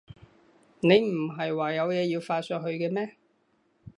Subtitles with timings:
[0.79, 3.17] 你唔喺話有嘢要發上去嘅咩？